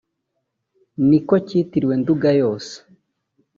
ni 1.07 1.19
ko 1.27 1.35
kitiriwe 1.47 1.95
Nduga 2.01 2.29
yose 2.41 2.73